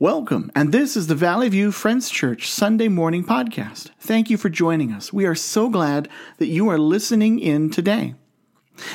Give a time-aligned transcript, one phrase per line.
[0.00, 3.90] Welcome, and this is the Valley View Friends Church Sunday morning podcast.
[4.00, 5.12] Thank you for joining us.
[5.12, 8.14] We are so glad that you are listening in today.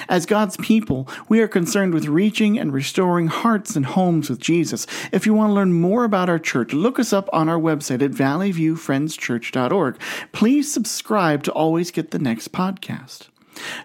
[0.10, 4.88] As God's people, we are concerned with reaching and restoring hearts and homes with Jesus.
[5.12, 8.01] If you want to learn more about our church, look us up on our website
[8.01, 9.99] at valleyviewfriendschurch.org.
[10.31, 13.28] Please subscribe to always get the next podcast.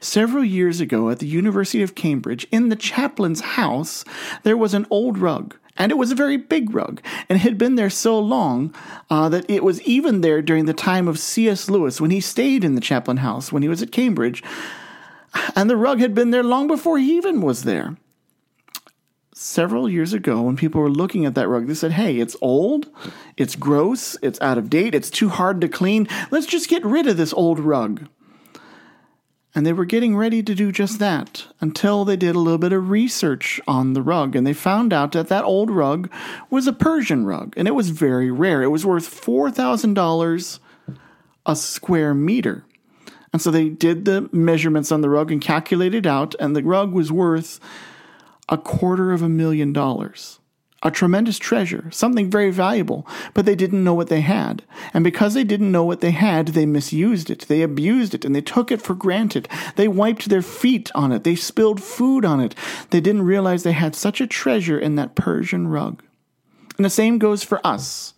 [0.01, 4.07] Several years ago at the University of Cambridge, in the chaplain's house,
[4.43, 7.01] there was an old rug and it was a very big rug,
[7.31, 8.75] and had been there so long
[9.09, 11.71] uh, that it was even there during the time of C.S.
[11.71, 14.43] Lewis when he stayed in the Chaplain House when he was at Cambridge,
[15.57, 17.97] and the rug had been there long before he even was there.
[19.33, 22.89] Several years ago, when people were looking at that rug, they said, Hey, it's old,
[23.39, 26.07] it's gross, it's out of date, it's too hard to clean.
[26.31, 28.07] Let's just get rid of this old rug.
[29.55, 32.73] And they were getting ready to do just that until they did a little bit
[32.73, 36.09] of research on the rug and they found out that that old rug
[36.51, 38.63] was a Persian rug and it was very rare.
[38.63, 40.59] It was worth $4,000
[41.47, 42.65] a square meter.
[43.33, 46.93] And so they did the measurements on the rug and calculated out, and the rug
[46.93, 47.61] was worth
[48.49, 50.40] a quarter of a million dollars
[50.83, 54.63] a tremendous treasure, something very valuable, but they didn't know what they had.
[54.95, 58.35] And because they didn't know what they had, they misused it, they abused it, and
[58.35, 59.47] they took it for granted.
[59.77, 62.55] They wiped their feet on it, they spilled food on it.
[62.91, 66.03] They didn't realize they had such a treasure in that Persian rug.
[66.79, 68.15] And the same goes for us.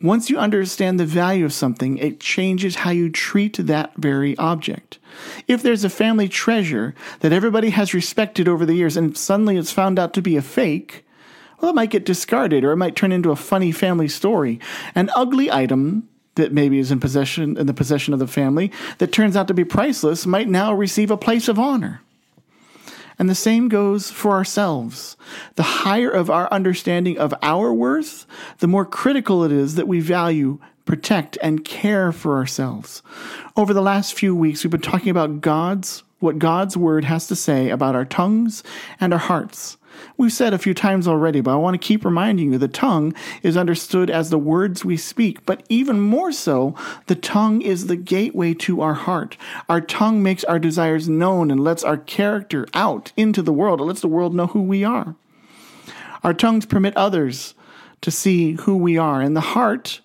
[0.00, 4.98] Once you understand the value of something, it changes how you treat that very object.
[5.46, 9.72] If there's a family treasure that everybody has respected over the years and suddenly it's
[9.72, 11.04] found out to be a fake,
[11.60, 14.60] well, it might get discarded or it might turn into a funny family story.
[14.94, 19.12] An ugly item that maybe is in possession in the possession of the family that
[19.12, 22.00] turns out to be priceless might now receive a place of honor.
[23.18, 25.16] And the same goes for ourselves.
[25.54, 28.26] The higher of our understanding of our worth,
[28.58, 33.02] the more critical it is that we value, protect, and care for ourselves.
[33.56, 37.36] Over the last few weeks, we've been talking about God's, what God's word has to
[37.36, 38.64] say about our tongues
[39.00, 39.76] and our hearts.
[40.16, 43.14] We've said a few times already, but I want to keep reminding you the tongue
[43.42, 46.74] is understood as the words we speak, but even more so,
[47.06, 49.36] the tongue is the gateway to our heart.
[49.68, 53.80] Our tongue makes our desires known and lets our character out into the world.
[53.80, 55.16] It lets the world know who we are.
[56.22, 57.54] Our tongues permit others
[58.00, 60.00] to see who we are, and the heart,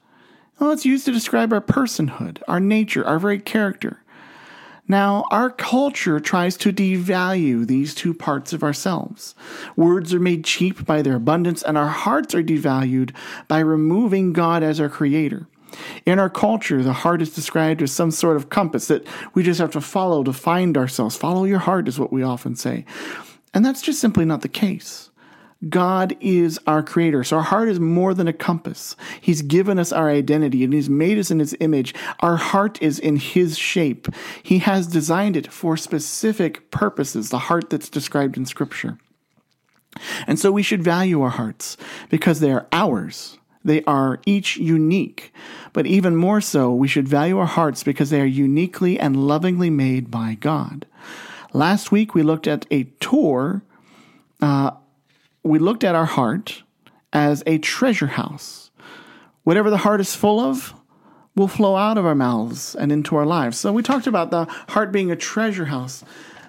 [0.60, 3.99] well, it's used to describe our personhood, our nature, our very character.
[4.90, 9.36] Now, our culture tries to devalue these two parts of ourselves.
[9.76, 13.12] Words are made cheap by their abundance, and our hearts are devalued
[13.48, 15.48] by removing God as our creator.
[16.08, 19.06] In our culture, the heart is described as some sort of compass that
[19.36, 21.16] we just have to follow to find ourselves.
[21.16, 22.84] Follow your heart is what we often say.
[23.54, 25.09] And that's just simply not the case.
[25.68, 27.24] God is our creator.
[27.26, 28.96] So our heart is more than a compass.
[29.20, 31.94] He's given us our identity and He's made us in His image.
[32.22, 34.08] Our heart is in His shape.
[34.42, 39.00] He has designed it for specific purposes, the heart that's described in Scripture.
[40.28, 41.76] And so we should value our hearts
[42.10, 43.38] because they are ours.
[43.66, 45.34] They are each unique.
[45.74, 49.70] But even more so, we should value our hearts because they are uniquely and lovingly
[49.70, 50.86] made by God.
[51.52, 53.64] Last week, we looked at a tour
[54.42, 54.72] uh,
[55.44, 56.64] we looked at our heart
[57.14, 58.72] as a treasure house.
[59.44, 60.74] Whatever the heart is full of
[61.36, 63.58] will flow out of our mouths and into our lives.
[63.58, 66.04] So we talked about the heart being a treasure house.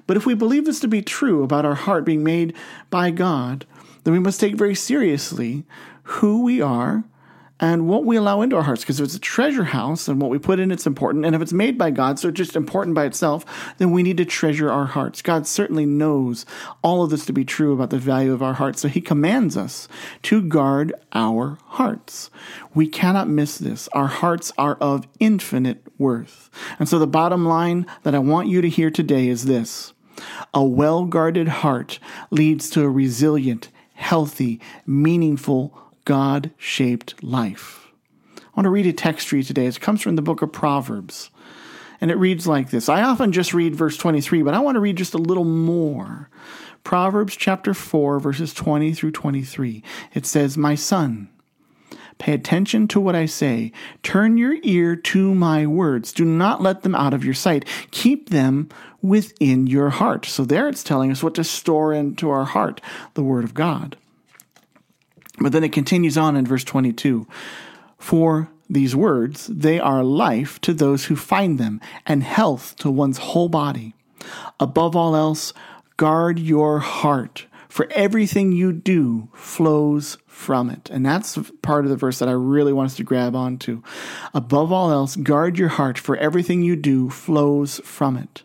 [0.07, 2.55] But if we believe this to be true about our heart being made
[2.91, 3.65] by God,
[4.03, 5.65] then we must take very seriously
[6.03, 7.05] who we are
[7.61, 8.83] and what we allow into our hearts.
[8.83, 11.43] Because if it's a treasure house and what we put in it's important, and if
[11.43, 13.45] it's made by God, so it's just important by itself,
[13.79, 15.23] then we need to treasure our hearts.
[15.23, 16.47] God certainly knows
[16.83, 19.57] all of this to be true about the value of our hearts, so He commands
[19.57, 19.87] us
[20.23, 22.31] to guard our hearts.
[22.75, 23.89] We cannot miss this.
[23.89, 26.51] Our hearts are of infinite worth.
[26.79, 29.93] And so the bottom line that I want you to hear today is this.
[30.53, 31.99] A well guarded heart
[32.31, 37.89] leads to a resilient, healthy, meaningful, God shaped life.
[38.37, 39.67] I want to read a text for you today.
[39.67, 41.31] It comes from the book of Proverbs.
[42.01, 42.89] And it reads like this.
[42.89, 46.31] I often just read verse 23, but I want to read just a little more.
[46.83, 49.83] Proverbs chapter 4, verses 20 through 23.
[50.15, 51.29] It says, My son,
[52.19, 53.71] pay attention to what I say.
[54.03, 56.13] Turn your ear to my words.
[56.13, 57.67] Do not let them out of your sight.
[57.91, 58.71] Keep them
[59.03, 60.25] within your heart.
[60.25, 62.81] So there it's telling us what to store into our heart,
[63.15, 63.97] the word of God.
[65.41, 67.27] But then it continues on in verse 22
[67.99, 73.19] For these words, they are life to those who find them, and health to one's
[73.19, 73.95] whole body.
[74.61, 75.53] Above all else,
[75.97, 80.89] guard your heart, for everything you do flows from it.
[80.91, 83.83] And that's part of the verse that I really want us to grab onto.
[84.35, 88.43] Above all else, guard your heart, for everything you do flows from it.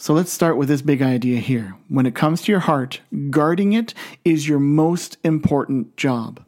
[0.00, 1.74] So let's start with this big idea here.
[1.88, 3.00] When it comes to your heart,
[3.30, 6.40] guarding it is your most important job.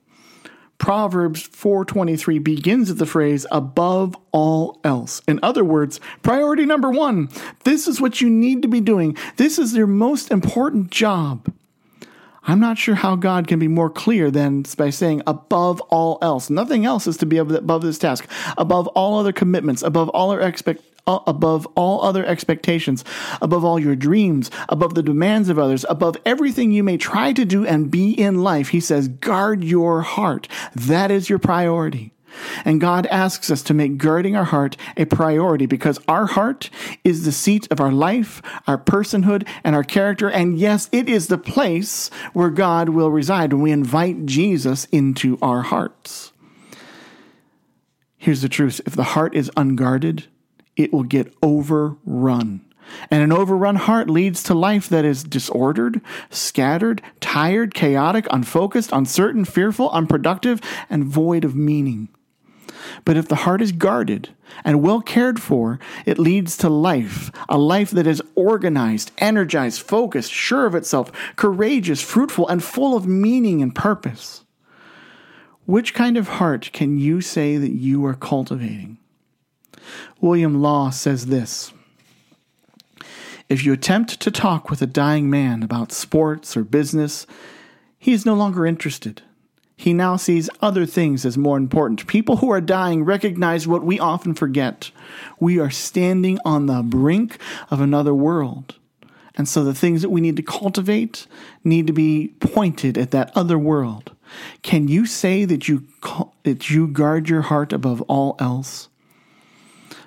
[0.78, 5.20] Proverbs 4:23 begins with the phrase above all else.
[5.26, 7.28] In other words, priority number 1.
[7.64, 9.16] This is what you need to be doing.
[9.36, 11.52] This is your most important job.
[12.44, 16.48] I'm not sure how God can be more clear than by saying above all else.
[16.48, 18.26] Nothing else is to be above this task.
[18.56, 23.04] Above all other commitments, above all our expect uh, above all other expectations,
[23.42, 27.44] above all your dreams, above the demands of others, above everything you may try to
[27.44, 28.68] do and be in life.
[28.68, 30.46] He says, guard your heart.
[30.74, 32.12] That is your priority.
[32.64, 36.70] And God asks us to make guarding our heart a priority because our heart
[37.04, 40.30] is the seat of our life, our personhood, and our character.
[40.30, 45.38] And yes, it is the place where God will reside when we invite Jesus into
[45.42, 46.32] our hearts.
[48.16, 50.26] Here's the truth if the heart is unguarded,
[50.76, 52.60] it will get overrun.
[53.10, 59.44] And an overrun heart leads to life that is disordered, scattered, tired, chaotic, unfocused, uncertain,
[59.44, 62.08] fearful, unproductive, and void of meaning.
[63.04, 64.30] But if the heart is guarded
[64.64, 70.32] and well cared for, it leads to life, a life that is organized, energized, focused,
[70.32, 74.44] sure of itself, courageous, fruitful, and full of meaning and purpose.
[75.66, 78.98] Which kind of heart can you say that you are cultivating?
[80.20, 81.72] William Law says this
[83.48, 87.26] If you attempt to talk with a dying man about sports or business,
[87.98, 89.22] he is no longer interested.
[89.80, 92.06] He now sees other things as more important.
[92.06, 94.90] People who are dying recognize what we often forget.
[95.38, 97.38] We are standing on the brink
[97.70, 98.74] of another world.
[99.36, 101.26] And so the things that we need to cultivate
[101.64, 104.14] need to be pointed at that other world.
[104.60, 105.86] Can you say that you
[106.42, 108.90] that you guard your heart above all else?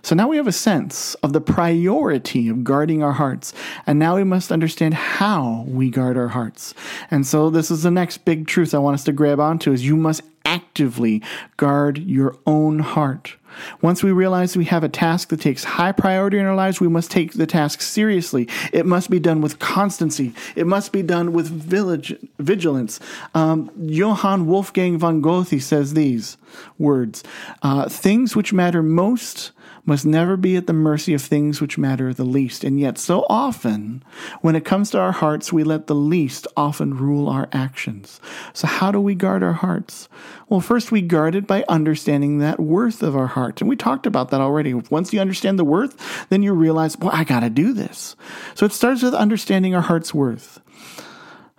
[0.03, 3.53] So now we have a sense of the priority of guarding our hearts.
[3.87, 6.73] And now we must understand how we guard our hearts.
[7.09, 9.85] And so this is the next big truth I want us to grab onto is
[9.85, 11.21] you must actively
[11.57, 13.35] guard your own heart.
[13.81, 16.87] Once we realize we have a task that takes high priority in our lives, we
[16.87, 18.47] must take the task seriously.
[18.71, 20.33] It must be done with constancy.
[20.55, 22.99] It must be done with village, vigilance.
[23.35, 26.37] Um, Johann Wolfgang von Goethe says these
[26.77, 27.23] words
[27.61, 29.51] uh, Things which matter most
[29.85, 32.63] must never be at the mercy of things which matter the least.
[32.63, 34.03] And yet, so often,
[34.41, 38.21] when it comes to our hearts, we let the least often rule our actions.
[38.53, 40.07] So, how do we guard our hearts?
[40.49, 43.61] Well, first, we guard it by understanding that worth of our heart.
[43.61, 44.73] And we talked about that already.
[44.73, 48.15] Once you understand the worth, then you realize, well, I got to do this.
[48.55, 50.59] So, it starts with understanding our heart's worth.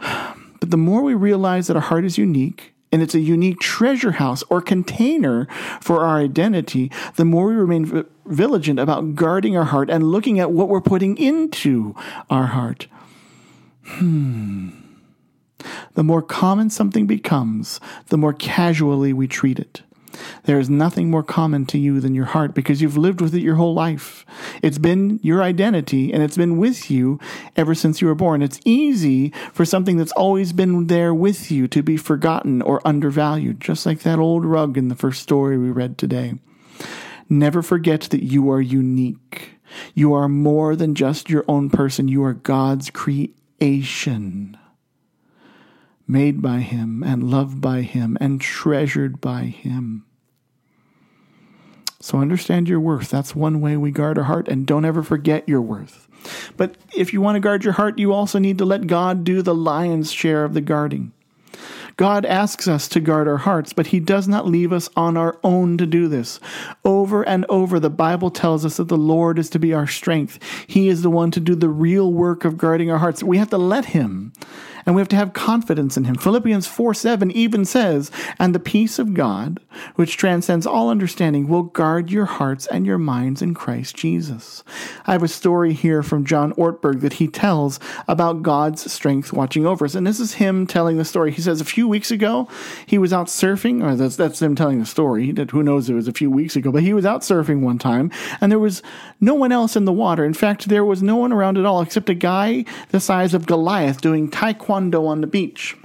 [0.61, 4.13] But the more we realize that our heart is unique, and it's a unique treasure
[4.13, 5.49] house or container
[5.81, 10.53] for our identity, the more we remain vigilant about guarding our heart and looking at
[10.53, 11.95] what we're putting into
[12.31, 12.87] our heart.
[13.85, 14.84] Hmm.
[15.95, 19.83] The more common something becomes, the more casually we treat it.
[20.45, 23.43] There is nothing more common to you than your heart because you've lived with it
[23.43, 24.25] your whole life.
[24.63, 27.19] It's been your identity and it's been with you
[27.57, 28.43] ever since you were born.
[28.43, 33.61] It's easy for something that's always been there with you to be forgotten or undervalued,
[33.61, 36.35] just like that old rug in the first story we read today.
[37.29, 39.59] Never forget that you are unique.
[39.95, 42.07] You are more than just your own person.
[42.07, 44.59] You are God's creation
[46.07, 50.05] made by Him and loved by Him and treasured by Him.
[52.01, 53.09] So understand your worth.
[53.09, 56.07] That's one way we guard our heart, and don't ever forget your worth.
[56.57, 59.41] But if you want to guard your heart, you also need to let God do
[59.41, 61.13] the lion's share of the guarding.
[61.97, 65.39] God asks us to guard our hearts, but He does not leave us on our
[65.45, 66.41] own to do this.
[66.85, 70.39] Over and over, the Bible tells us that the Lord is to be our strength.
[70.67, 73.23] He is the one to do the real work of guarding our hearts.
[73.23, 74.33] We have to let Him
[74.87, 76.17] and we have to have confidence in him.
[76.17, 79.61] Philippians 4 7 even says, And the peace of God,
[79.95, 84.63] which transcends all understanding, will guard your hearts and your minds in Christ Jesus.
[85.07, 89.67] I have a story here from John Ortberg that he tells about God's strength watching
[89.67, 89.95] over us.
[89.95, 91.33] And this is him telling the story.
[91.33, 92.49] He says, A few weeks ago,
[92.87, 95.35] he was out surfing, or that's, that's him telling the story.
[95.51, 98.11] Who knows it was a few weeks ago, but he was out surfing one time,
[98.41, 98.83] and there was
[99.21, 100.25] no one else in the water.
[100.25, 103.47] In fact, there was no one around at all except a guy the size of
[103.47, 105.77] Goliath doing taekwondo taekwondo on the beach.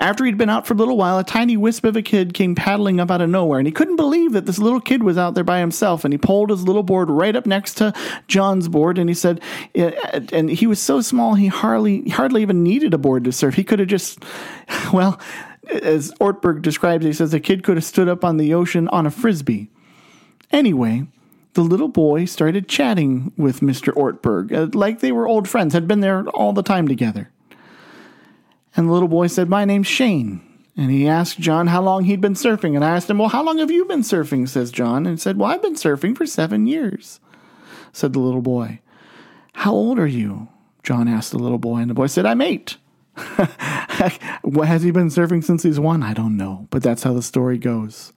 [0.00, 2.54] After he'd been out for a little while, a tiny wisp of a kid came
[2.54, 5.34] paddling up out of nowhere, and he couldn't believe that this little kid was out
[5.34, 6.04] there by himself.
[6.04, 7.92] And he pulled his little board right up next to
[8.28, 9.42] John's board, and he said,
[9.74, 13.54] and he was so small he hardly hardly even needed a board to surf.
[13.54, 14.24] He could have just,
[14.92, 15.20] well,
[15.70, 19.06] as Ortberg describes, he says the kid could have stood up on the ocean on
[19.06, 19.70] a frisbee.
[20.50, 21.06] Anyway,
[21.54, 23.92] the little boy started chatting with Mr.
[23.94, 27.31] Ortberg, uh, like they were old friends, had been there all the time together.
[28.76, 30.40] And the little boy said, My name's Shane.
[30.76, 32.74] And he asked John how long he'd been surfing.
[32.74, 34.48] And I asked him, Well, how long have you been surfing?
[34.48, 35.06] says John.
[35.06, 37.20] And said, Well, I've been surfing for seven years,
[37.92, 38.80] said the little boy.
[39.54, 40.48] How old are you?
[40.82, 41.78] John asked the little boy.
[41.78, 42.76] And the boy said, I'm eight.
[44.42, 46.02] what has he been surfing since he's one?
[46.02, 46.66] I don't know.
[46.70, 48.12] But that's how the story goes.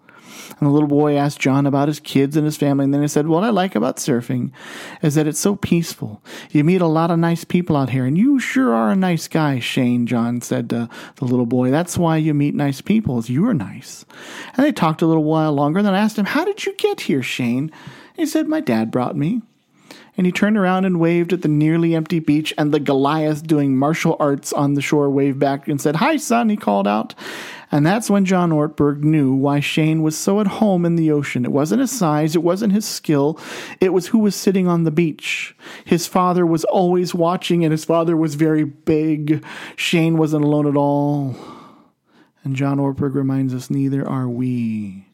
[0.60, 2.86] And the little boy asked John about his kids and his family.
[2.86, 4.52] And then he said, What I like about surfing
[5.02, 6.22] is that it's so peaceful.
[6.52, 8.06] You meet a lot of nice people out here.
[8.06, 11.72] And you sure are a nice guy, Shane, John said to the little boy.
[11.72, 14.06] That's why you meet nice people, is you're nice.
[14.56, 15.80] And they talked a little while longer.
[15.80, 17.70] And then I asked him, How did you get here, Shane?
[17.70, 19.42] And he said, My dad brought me
[20.18, 23.76] and he turned around and waved at the nearly empty beach, and the Goliath doing
[23.76, 27.14] martial arts on the shore waved back and said, Hi, son, he called out.
[27.76, 31.44] And that's when John Ortberg knew why Shane was so at home in the ocean.
[31.44, 33.38] It wasn't his size, it wasn't his skill,
[33.82, 35.54] it was who was sitting on the beach.
[35.84, 39.44] His father was always watching, and his father was very big.
[39.76, 41.36] Shane wasn't alone at all.
[42.46, 45.10] And John Ortberg reminds us, neither are we.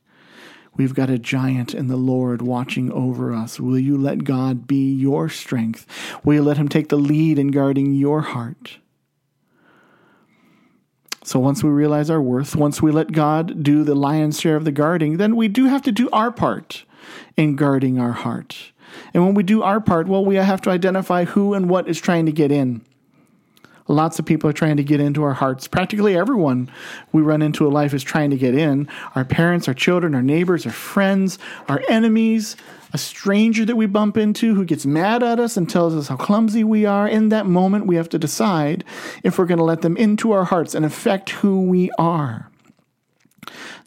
[0.78, 3.60] We've got a giant in the Lord watching over us.
[3.60, 5.88] Will you let God be your strength?
[6.24, 8.78] Will you let Him take the lead in guarding your heart?
[11.24, 14.66] So once we realize our worth, once we let God do the lion's share of
[14.66, 16.84] the guarding, then we do have to do our part
[17.38, 18.72] in guarding our heart.
[19.14, 22.02] And when we do our part, well, we have to identify who and what is
[22.02, 22.82] trying to get in.
[23.88, 25.68] Lots of people are trying to get into our hearts.
[25.68, 26.72] Practically everyone
[27.12, 28.88] we run into in life is trying to get in.
[29.16, 32.56] Our parents, our children, our neighbors, our friends, our enemies,
[32.94, 36.18] a stranger that we bump into who gets mad at us and tells us how
[36.18, 37.08] clumsy we are.
[37.08, 38.84] In that moment, we have to decide
[39.24, 42.52] if we're going to let them into our hearts and affect who we are.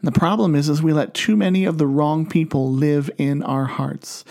[0.04, 3.42] And the problem is, is we let too many of the wrong people live in
[3.42, 4.24] our hearts.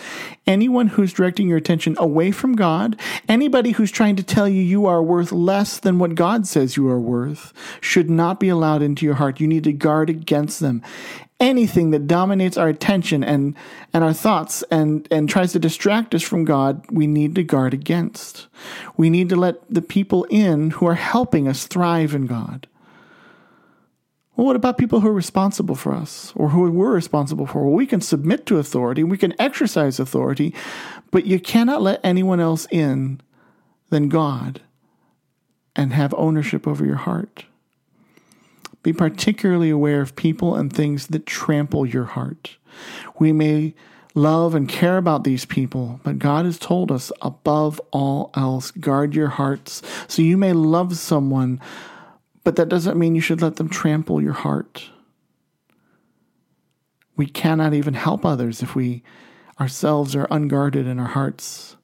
[0.46, 4.86] Anyone who's directing your attention away from God, anybody who's trying to tell you you
[4.86, 9.04] are worth less than what God says you are worth, should not be allowed into
[9.04, 9.40] your heart.
[9.40, 10.82] You need to guard against them.
[11.40, 13.54] Anything that dominates our attention and,
[13.92, 17.74] and our thoughts and, and tries to distract us from God, we need to guard
[17.74, 18.46] against.
[18.96, 22.68] We need to let the people in who are helping us thrive in God.
[24.36, 27.62] Well, what about people who are responsible for us or who we're responsible for?
[27.62, 30.54] Well, we can submit to authority, we can exercise authority,
[31.10, 33.20] but you cannot let anyone else in
[33.90, 34.60] than God
[35.76, 37.44] and have ownership over your heart.
[38.84, 42.56] Be particularly aware of people and things that trample your heart.
[43.18, 43.74] We may
[44.14, 49.16] love and care about these people, but God has told us above all else, guard
[49.16, 51.60] your hearts so you may love someone
[52.44, 54.90] but that doesn't mean you should let them trample your heart.
[57.16, 59.02] We cannot even help others if we
[59.58, 61.76] ourselves are unguarded in our hearts.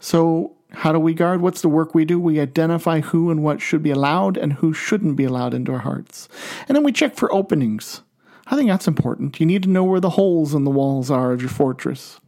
[0.00, 1.40] So, how do we guard?
[1.40, 2.20] What's the work we do?
[2.20, 5.78] We identify who and what should be allowed and who shouldn't be allowed into our
[5.78, 6.28] hearts.
[6.68, 8.02] And then we check for openings.
[8.46, 9.38] I think that's important.
[9.40, 12.20] You need to know where the holes in the walls are of your fortress.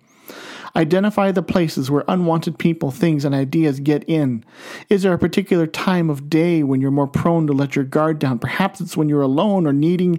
[0.75, 4.43] Identify the places where unwanted people, things, and ideas get in.
[4.89, 8.19] Is there a particular time of day when you're more prone to let your guard
[8.19, 8.39] down?
[8.39, 10.19] Perhaps it's when you're alone or needing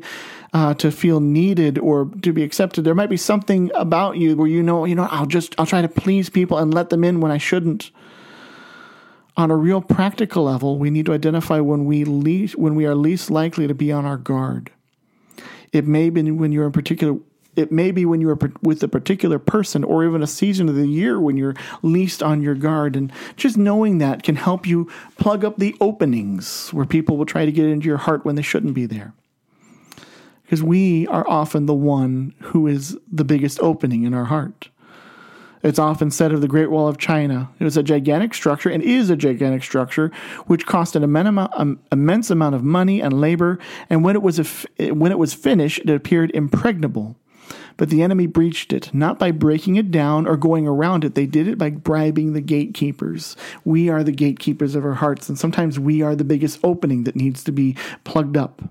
[0.53, 2.83] uh, to feel needed or to be accepted.
[2.83, 5.81] There might be something about you where you know, you know, I'll just I'll try
[5.81, 7.89] to please people and let them in when I shouldn't.
[9.35, 12.95] On a real practical level, we need to identify when we least, when we are
[12.95, 14.71] least likely to be on our guard.
[15.71, 17.17] It may be when you're in particular
[17.55, 20.75] it may be when you are with a particular person or even a season of
[20.75, 22.95] the year when you're least on your guard.
[22.95, 27.45] And just knowing that can help you plug up the openings where people will try
[27.45, 29.13] to get into your heart when they shouldn't be there.
[30.43, 34.69] Because we are often the one who is the biggest opening in our heart.
[35.63, 38.83] It's often said of the Great Wall of China, it was a gigantic structure and
[38.83, 40.11] is a gigantic structure
[40.45, 43.57] which cost an um, immense amount of money and labor.
[43.89, 47.15] And when it was, when it was finished, it appeared impregnable.
[47.77, 51.15] But the enemy breached it, not by breaking it down or going around it.
[51.15, 53.35] They did it by bribing the gatekeepers.
[53.65, 57.15] We are the gatekeepers of our hearts, and sometimes we are the biggest opening that
[57.15, 58.61] needs to be plugged up.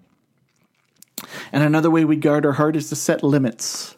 [1.50, 3.96] And another way we guard our heart is to set limits.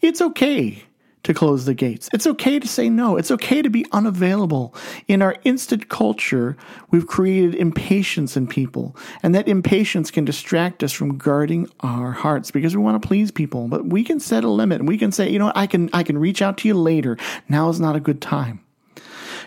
[0.00, 0.85] It's okay
[1.26, 2.08] to close the gates.
[2.12, 3.16] It's okay to say no.
[3.16, 4.74] It's okay to be unavailable.
[5.08, 6.56] In our instant culture,
[6.90, 12.50] we've created impatience in people, and that impatience can distract us from guarding our hearts
[12.50, 13.68] because we want to please people.
[13.68, 16.02] But we can set a limit and we can say, you know I can I
[16.02, 17.18] can reach out to you later.
[17.48, 18.60] Now is not a good time.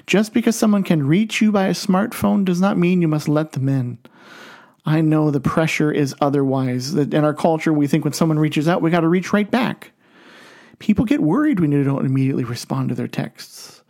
[0.06, 3.54] Just because someone can reach you by a smartphone does not mean you must let
[3.54, 4.00] them in.
[4.86, 6.94] I know the pressure is otherwise.
[6.94, 9.92] In our culture, we think when someone reaches out, we got to reach right back.
[10.80, 13.84] People get worried when you don't immediately respond to their texts.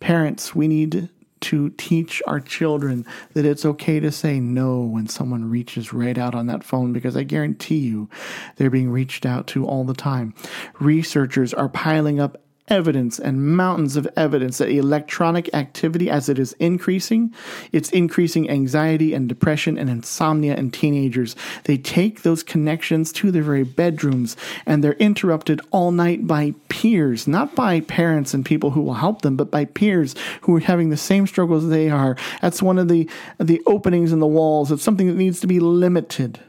[0.00, 1.08] Parents, we need
[1.40, 6.34] to teach our children that it's okay to say no when someone reaches right out
[6.34, 8.08] on that phone because I guarantee you
[8.56, 10.34] they're being reached out to all the time.
[10.80, 16.54] Researchers are piling up evidence and mountains of evidence that electronic activity, as it is
[16.54, 17.32] increasing,
[17.72, 21.36] it's increasing anxiety and depression and insomnia in teenagers.
[21.64, 27.28] They take those connections to their very bedrooms and they're interrupted all night by peers,
[27.28, 30.88] not by parents and people who will help them, but by peers who are having
[30.88, 32.16] the same struggles they are.
[32.40, 34.72] That's one of the, the openings in the walls.
[34.72, 36.40] It's something that needs to be limited.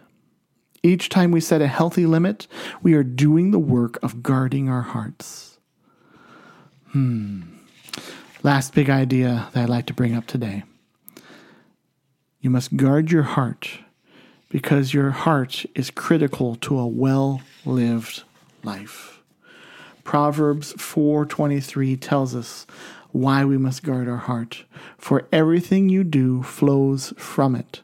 [0.82, 2.48] Each time we set a healthy limit,
[2.84, 5.55] we are doing the work of guarding our hearts.
[6.96, 7.42] Hmm.
[8.42, 10.64] Last big idea that I'd like to bring up today.
[12.40, 13.80] You must guard your heart
[14.48, 18.24] because your heart is critical to a well lived
[18.64, 19.20] life.
[20.06, 22.66] Proverbs 4:23 tells us
[23.12, 24.64] why we must guard our heart,
[24.98, 27.82] for everything you do flows from it.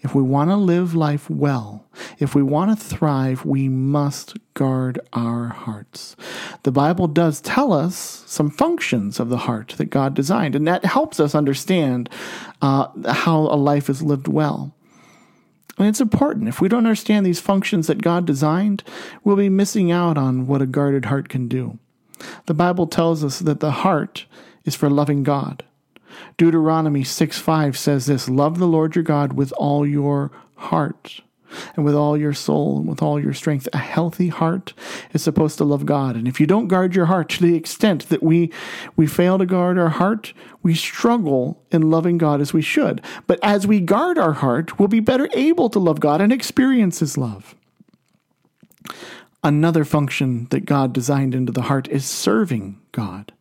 [0.00, 1.86] If we want to live life well,
[2.18, 6.16] if we want to thrive, we must guard our hearts.
[6.62, 10.84] The Bible does tell us some functions of the heart that God designed, and that
[10.84, 12.08] helps us understand
[12.62, 14.74] uh, how a life is lived well.
[15.78, 16.48] And it's important.
[16.48, 18.84] If we don't understand these functions that God designed,
[19.24, 21.78] we'll be missing out on what a guarded heart can do.
[22.46, 24.26] The Bible tells us that the heart
[24.64, 25.64] is for loving God.
[26.36, 31.20] Deuteronomy 6 5 says this Love the Lord your God with all your heart
[31.76, 33.68] and with all your soul and with all your strength.
[33.72, 34.74] A healthy heart
[35.12, 36.16] is supposed to love God.
[36.16, 38.52] And if you don't guard your heart to the extent that we,
[38.96, 43.00] we fail to guard our heart, we struggle in loving God as we should.
[43.26, 47.00] But as we guard our heart, we'll be better able to love God and experience
[47.00, 47.54] His love.
[49.42, 53.32] Another function that God designed into the heart is serving God.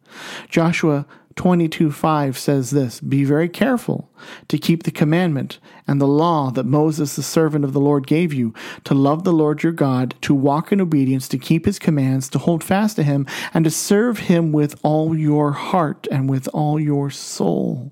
[0.49, 4.09] Joshua 22 5 says this Be very careful
[4.47, 8.33] to keep the commandment and the law that Moses, the servant of the Lord, gave
[8.33, 8.53] you
[8.85, 12.39] to love the Lord your God, to walk in obedience, to keep his commands, to
[12.39, 16.79] hold fast to him, and to serve him with all your heart and with all
[16.79, 17.91] your soul.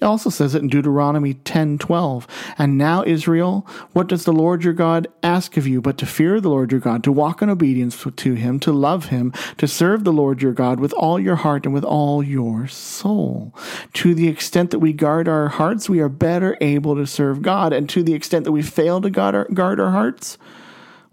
[0.00, 2.26] It also says it in Deuteronomy ten twelve.
[2.56, 6.40] And now, Israel, what does the Lord your God ask of you but to fear
[6.40, 10.04] the Lord your God, to walk in obedience to him, to love him, to serve
[10.04, 13.54] the Lord your God with all your heart and with all your soul?
[13.94, 17.72] To the extent that we guard our hearts, we are better able to serve God.
[17.72, 20.38] And to the extent that we fail to guard our, guard our hearts,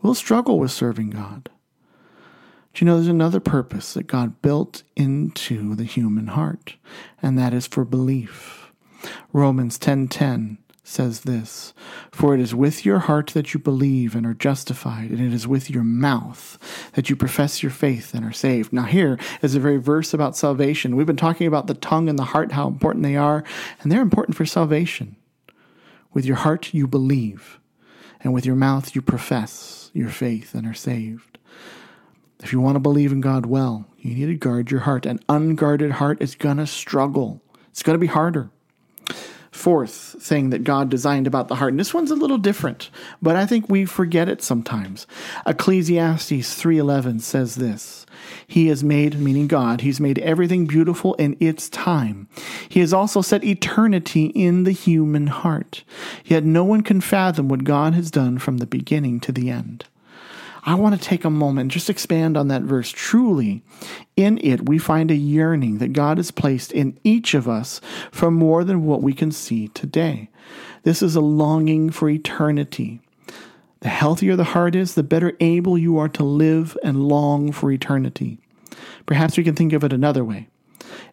[0.01, 1.49] we'll struggle with serving God.
[2.73, 6.75] Do you know there's another purpose that God built into the human heart,
[7.21, 8.69] and that is for belief.
[9.32, 11.74] Romans 10:10 says this,
[12.12, 15.48] "For it is with your heart that you believe and are justified, and it is
[15.48, 16.60] with your mouth
[16.93, 20.38] that you profess your faith and are saved." Now here is a very verse about
[20.38, 20.95] salvation.
[20.95, 23.43] We've been talking about the tongue and the heart how important they are,
[23.82, 25.15] and they're important for salvation.
[26.13, 27.60] With your heart you believe,
[28.21, 31.39] and with your mouth you profess your faith and are saved.
[32.43, 35.08] If you want to believe in God well, you need to guard your heart.
[35.08, 38.52] An unguarded heart is going to struggle, it's going to be harder.
[39.55, 42.89] Fourth thing that God designed about the heart, and this one's a little different,
[43.21, 45.07] but I think we forget it sometimes.
[45.47, 48.05] Ecclesiastes 3:11 says this:
[48.45, 52.27] He has made, meaning God, He's made everything beautiful in its time.
[52.67, 55.85] He has also set eternity in the human heart.
[56.25, 59.85] Yet no one can fathom what God has done from the beginning to the end.
[60.67, 62.89] I want to take a moment just expand on that verse.
[62.89, 63.63] Truly,
[64.17, 67.80] in it, we find a yearning that God has placed in each of us
[68.12, 70.30] for more than what we can see today.
[70.82, 72.99] This is a longing for eternity.
[73.82, 77.71] The healthier the heart is, the better able you are to live and long for
[77.71, 78.39] eternity.
[79.06, 80.47] Perhaps we can think of it another way.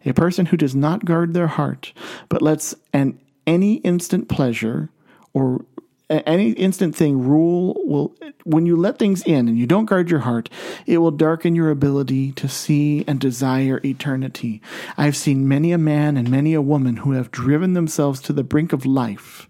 [0.03, 1.93] A person who does not guard their heart,
[2.27, 4.89] but lets an any instant pleasure
[5.33, 5.65] or
[6.09, 10.21] any instant thing rule will when you let things in and you don't guard your
[10.21, 10.49] heart
[10.85, 14.61] it will darken your ability to see and desire eternity
[14.97, 18.43] i've seen many a man and many a woman who have driven themselves to the
[18.43, 19.49] brink of life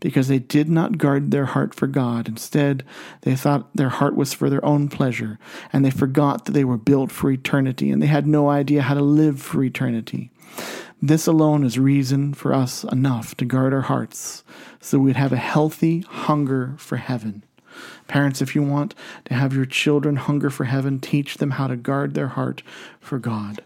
[0.00, 2.28] because they did not guard their heart for God.
[2.28, 2.84] Instead,
[3.22, 5.38] they thought their heart was for their own pleasure,
[5.72, 8.94] and they forgot that they were built for eternity, and they had no idea how
[8.94, 10.30] to live for eternity.
[11.00, 14.44] This alone is reason for us enough to guard our hearts
[14.80, 17.42] so we'd have a healthy hunger for heaven.
[18.08, 18.94] Parents, if you want
[19.26, 22.62] to have your children hunger for heaven, teach them how to guard their heart
[23.00, 23.62] for God.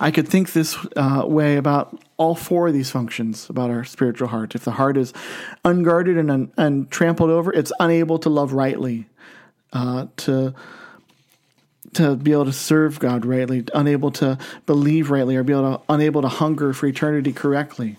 [0.00, 4.28] I could think this uh, way about all four of these functions about our spiritual
[4.28, 4.54] heart.
[4.54, 5.12] If the heart is
[5.64, 9.06] unguarded and, un- and trampled over, it's unable to love rightly,
[9.72, 10.54] uh, to
[11.94, 15.82] to be able to serve God rightly, unable to believe rightly, or be able to
[15.90, 17.98] unable to hunger for eternity correctly.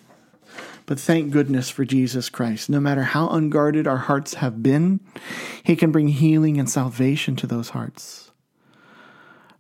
[0.86, 2.70] But thank goodness for Jesus Christ.
[2.70, 5.00] No matter how unguarded our hearts have been,
[5.64, 8.32] He can bring healing and salvation to those hearts.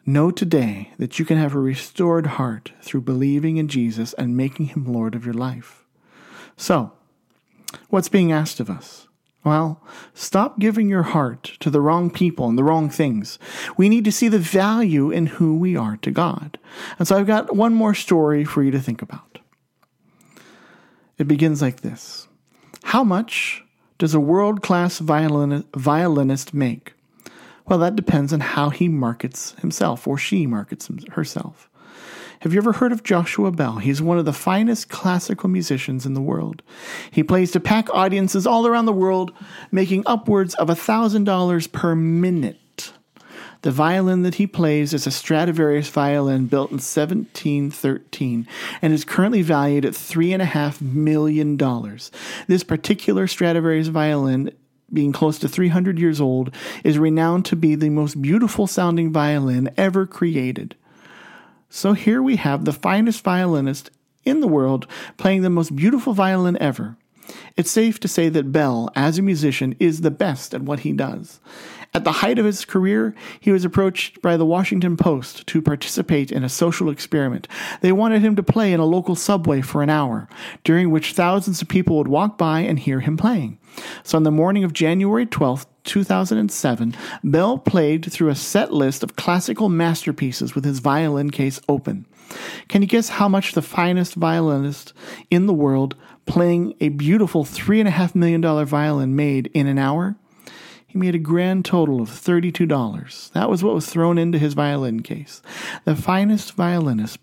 [0.05, 4.67] Know today that you can have a restored heart through believing in Jesus and making
[4.67, 5.85] Him Lord of your life.
[6.57, 6.91] So,
[7.89, 9.07] what's being asked of us?
[9.43, 9.81] Well,
[10.13, 13.39] stop giving your heart to the wrong people and the wrong things.
[13.75, 16.57] We need to see the value in who we are to God.
[16.97, 19.32] And so I've got one more story for you to think about.
[21.17, 22.27] It begins like this
[22.83, 23.63] How much
[23.97, 26.93] does a world class violin- violinist make?
[27.67, 31.69] Well, that depends on how he markets himself or she markets herself.
[32.41, 33.77] Have you ever heard of Joshua Bell?
[33.77, 36.61] He's one of the finest classical musicians in the world.
[37.09, 39.31] He plays to pack audiences all around the world,
[39.71, 42.59] making upwards of $1,000 per minute.
[43.63, 48.47] The violin that he plays is a Stradivarius violin built in 1713
[48.81, 51.57] and is currently valued at $3.5 million.
[52.47, 54.51] This particular Stradivarius violin
[54.93, 59.69] being close to 300 years old, is renowned to be the most beautiful sounding violin
[59.75, 60.75] ever created.
[61.69, 63.89] So here we have the finest violinist
[64.23, 64.85] in the world
[65.17, 66.95] playing the most beautiful violin ever.
[67.57, 70.91] It's safe to say that Bell, as a musician, is the best at what he
[70.91, 71.39] does.
[71.95, 76.31] At the height of his career, he was approached by the Washington Post to participate
[76.31, 77.47] in a social experiment.
[77.81, 80.27] They wanted him to play in a local subway for an hour,
[80.63, 83.59] during which thousands of people would walk by and hear him playing.
[84.01, 89.15] So on the morning of January 12th, 2007, Bell played through a set list of
[89.15, 92.07] classical masterpieces with his violin case open.
[92.69, 94.93] Can you guess how much the finest violinist
[95.29, 100.15] in the world playing a beautiful $3.5 million violin made in an hour?
[100.93, 103.31] He made a grand total of $32.
[103.31, 105.41] That was what was thrown into his violin case.
[105.85, 107.17] The finest violinist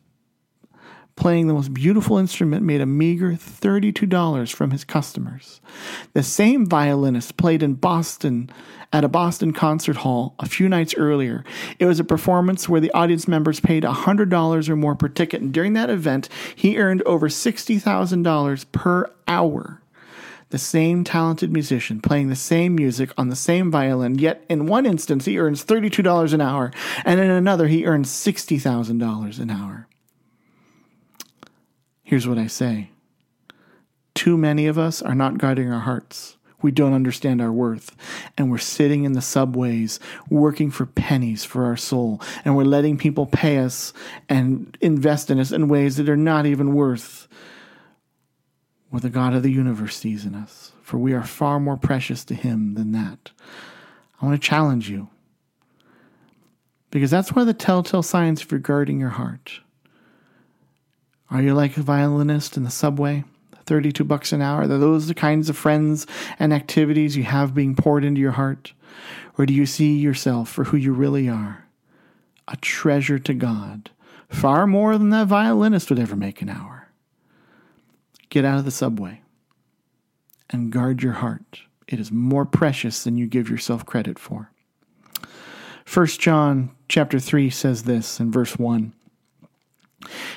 [1.15, 5.61] playing the most beautiful instrument made a meager $32 from his customers.
[6.15, 8.51] The same violinist played in Boston
[8.93, 11.45] at a Boston concert hall a few nights earlier.
[11.79, 15.53] It was a performance where the audience members paid $100 or more per ticket, and
[15.53, 19.81] during that event, he earned over $60,000 per hour
[20.51, 24.85] the same talented musician playing the same music on the same violin, yet in one
[24.85, 26.73] instance he earns $32 an hour,
[27.05, 29.87] and in another he earns $60,000 an hour.
[32.03, 32.91] Here's what I say
[34.15, 36.37] Too many of us are not guarding our hearts.
[36.63, 37.97] We don't understand our worth.
[38.37, 42.21] And we're sitting in the subways working for pennies for our soul.
[42.45, 43.93] And we're letting people pay us
[44.29, 47.29] and invest in us in ways that are not even worth
[48.91, 52.25] what the God of the universe sees in us, for we are far more precious
[52.27, 53.31] to Him than that.
[54.21, 55.09] I want to challenge you
[56.91, 59.61] because that's one of the telltale signs of regarding your heart.
[61.31, 63.25] Are you like a violinist in the subway?
[63.67, 64.63] 32 bucks an hour?
[64.63, 66.07] Are those the kinds of friends
[66.41, 68.73] and activities you have being poured into your heart?
[69.39, 71.67] Or do you see yourself for who you really are?
[72.49, 73.91] A treasure to God,
[74.29, 76.80] far more than that violinist would ever make an hour.
[78.31, 79.21] Get out of the subway
[80.49, 81.63] and guard your heart.
[81.87, 84.51] It is more precious than you give yourself credit for.
[85.93, 88.93] 1 John chapter 3 says this in verse 1.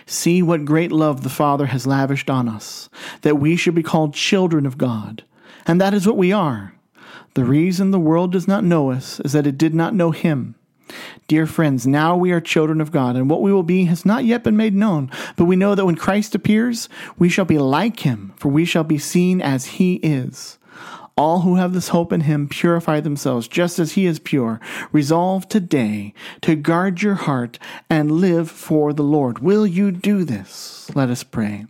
[0.08, 2.89] See what great love the Father has lavished on us,
[3.21, 5.23] that we should be called children of God.
[5.65, 6.73] And that is what we are.
[7.36, 10.56] The reason the world does not know us is that it did not know Him.
[11.27, 14.25] Dear friends, now we are children of God, and what we will be has not
[14.25, 15.09] yet been made known.
[15.35, 18.83] But we know that when Christ appears, we shall be like him, for we shall
[18.83, 20.57] be seen as he is.
[21.15, 24.59] All who have this hope in him purify themselves just as he is pure.
[24.91, 29.39] Resolve today to guard your heart and live for the Lord.
[29.39, 30.89] Will you do this?
[30.95, 31.67] Let us pray.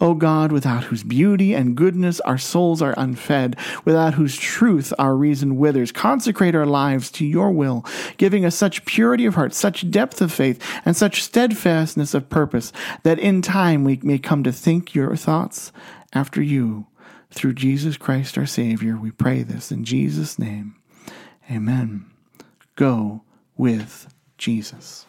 [0.00, 5.16] O God, without whose beauty and goodness our souls are unfed, without whose truth our
[5.16, 7.84] reason withers, consecrate our lives to your will,
[8.16, 12.72] giving us such purity of heart, such depth of faith, and such steadfastness of purpose,
[13.02, 15.72] that in time we may come to think your thoughts
[16.12, 16.86] after you,
[17.30, 18.96] through Jesus Christ our Savior.
[18.96, 20.76] We pray this in Jesus' name.
[21.50, 22.06] Amen.
[22.76, 23.22] Go
[23.56, 25.06] with Jesus.